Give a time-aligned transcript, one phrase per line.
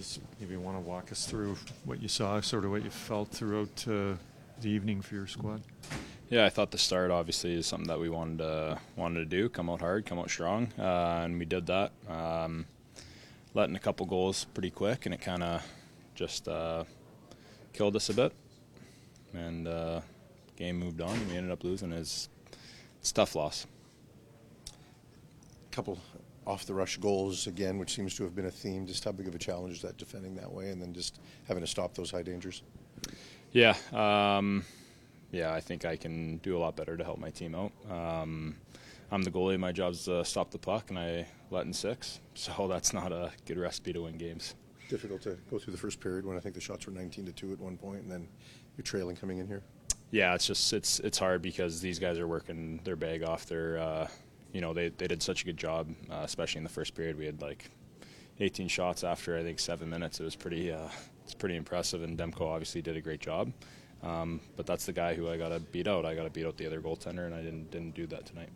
[0.00, 3.28] Just maybe want to walk us through what you saw, sort of what you felt
[3.28, 4.14] throughout uh,
[4.60, 5.62] the evening for your squad.
[6.28, 9.48] Yeah, I thought the start obviously is something that we wanted to wanted to do.
[9.48, 11.92] Come out hard, come out strong, uh, and we did that.
[12.08, 12.66] Um,
[13.54, 15.64] letting a couple goals pretty quick, and it kind of
[16.16, 16.82] just uh,
[17.72, 18.32] killed us a bit.
[19.32, 20.00] And uh,
[20.56, 21.92] game moved on, and we ended up losing.
[21.92, 22.28] It's,
[22.98, 23.64] it's tough loss.
[25.70, 26.00] couple
[26.46, 28.86] off the rush goals again, which seems to have been a theme.
[28.86, 31.62] Just how big of a challenge is that defending that way, and then just having
[31.62, 32.62] to stop those high dangers?
[33.52, 34.64] Yeah, um,
[35.30, 37.72] yeah, I think I can do a lot better to help my team out.
[37.90, 38.56] Um,
[39.10, 39.58] I'm the goalie.
[39.58, 42.20] My job's to stop the puck, and I let in six.
[42.36, 44.56] So that's not a good recipe to win games.
[44.88, 47.32] Difficult to go through the first period when I think the shots were 19 to
[47.32, 48.26] two at one point, and then
[48.76, 49.62] you're trailing coming in here.
[50.10, 53.46] Yeah, it's just it's it's hard because these guys are working their bag off.
[53.46, 54.08] Their uh,
[54.54, 57.18] you know they they did such a good job, uh, especially in the first period.
[57.18, 57.70] We had like
[58.40, 60.20] 18 shots after I think seven minutes.
[60.20, 60.88] It was pretty uh,
[61.24, 63.52] it's pretty impressive, and Demko obviously did a great job.
[64.02, 66.04] Um, but that's the guy who I got to beat out.
[66.06, 68.50] I got to beat out the other goaltender, and I didn't didn't do that tonight.